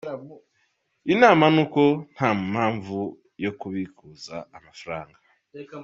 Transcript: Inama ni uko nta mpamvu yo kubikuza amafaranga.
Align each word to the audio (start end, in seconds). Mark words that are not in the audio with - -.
Inama 1.13 1.45
ni 1.53 1.59
uko 1.63 1.81
nta 2.13 2.29
mpamvu 2.49 2.97
yo 3.43 3.51
kubikuza 3.59 4.35
amafaranga. 4.57 5.17